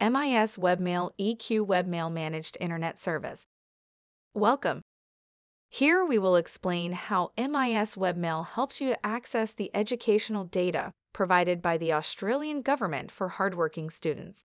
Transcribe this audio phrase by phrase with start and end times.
[0.00, 3.46] MIS Webmail EQ Webmail Managed Internet Service.
[4.32, 4.82] Welcome.
[5.68, 11.78] Here we will explain how MIS Webmail helps you access the educational data provided by
[11.78, 14.44] the Australian government for hardworking students.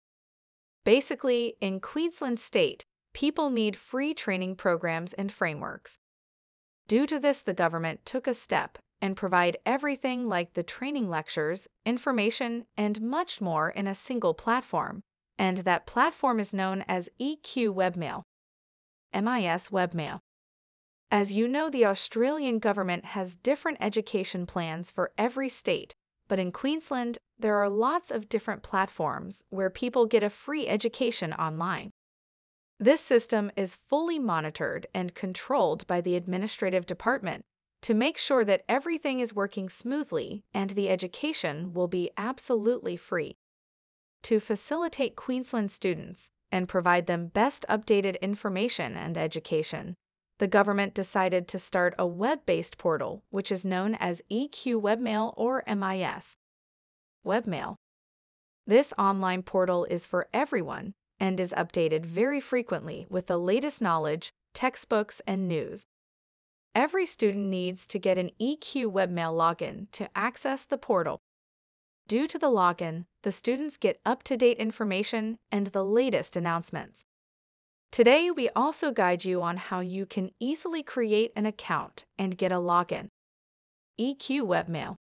[0.85, 5.99] Basically, in Queensland State, people need free training programs and frameworks.
[6.87, 11.67] Due to this, the government took a step and provide everything like the training lectures,
[11.85, 15.03] information, and much more in a single platform.
[15.41, 18.25] And that platform is known as EQ Webmail,
[19.15, 20.21] MIS Webmail.
[21.11, 25.95] As you know, the Australian government has different education plans for every state,
[26.29, 31.33] but in Queensland, there are lots of different platforms where people get a free education
[31.33, 31.91] online.
[32.79, 37.47] This system is fully monitored and controlled by the administrative department
[37.81, 43.39] to make sure that everything is working smoothly and the education will be absolutely free.
[44.25, 49.95] To facilitate Queensland students and provide them best updated information and education,
[50.39, 55.35] the government decided to start a web based portal, which is known as EQ Webmail
[55.37, 56.37] or MIS.
[57.27, 57.77] Webmail.
[58.67, 64.31] This online portal is for everyone and is updated very frequently with the latest knowledge,
[64.55, 65.85] textbooks, and news.
[66.75, 71.21] Every student needs to get an EQ Webmail login to access the portal.
[72.11, 77.05] Due to the login, the students get up to date information and the latest announcements.
[77.93, 82.51] Today, we also guide you on how you can easily create an account and get
[82.51, 83.11] a login.
[84.01, 84.97] EQ Webmail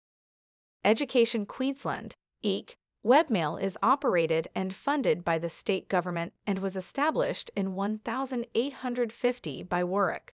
[0.85, 2.75] Education Queensland, EEQ,
[3.07, 9.83] Webmail is operated and funded by the state government and was established in 1850 by
[9.83, 10.35] Warwick.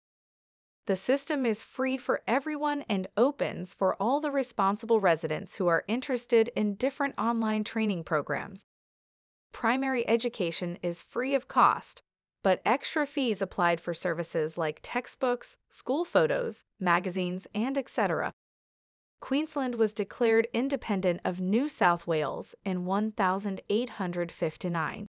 [0.85, 5.85] The system is free for everyone and opens for all the responsible residents who are
[5.87, 8.65] interested in different online training programs.
[9.53, 12.01] Primary education is free of cost,
[12.43, 18.33] but extra fees applied for services like textbooks, school photos, magazines, and etc.
[19.21, 25.07] Queensland was declared independent of New South Wales in 1859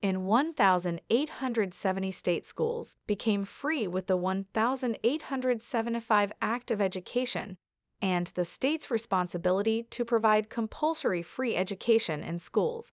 [0.00, 7.58] in 1,870 state schools became free with the 1,875 Act of Education
[8.00, 12.92] and the state's responsibility to provide compulsory free education in schools.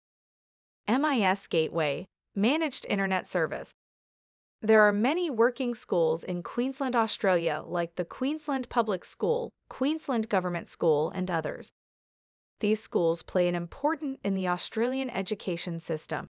[0.87, 3.71] MIS Gateway Managed Internet Service
[4.61, 10.67] There are many working schools in Queensland, Australia, like the Queensland Public School, Queensland Government
[10.67, 11.69] School, and others.
[12.61, 16.27] These schools play an important in the Australian education system.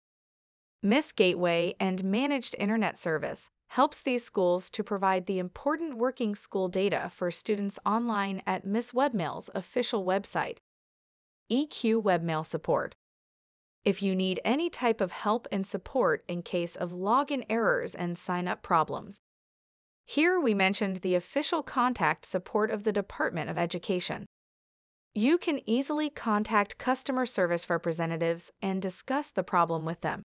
[0.84, 6.69] MIS Gateway and Managed Internet Service helps these schools to provide the important working school
[6.69, 10.58] data for students online at MIS Webmail's official website.
[11.52, 12.96] EQ Webmail Support
[13.86, 18.18] If you need any type of help and support in case of login errors and
[18.18, 19.19] sign up problems,
[20.03, 24.25] here we mentioned the official contact support of the Department of Education.
[25.13, 30.24] You can easily contact customer service representatives and discuss the problem with them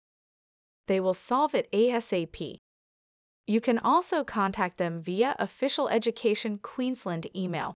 [0.88, 2.59] they will solve it ASAP.
[3.47, 7.73] You can also contact them via Official Education Queensland email.